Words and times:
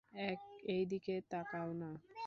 এই 0.67 0.83
দিকে 0.91 1.15
তাকাও 1.31 1.69
না। 1.81 1.89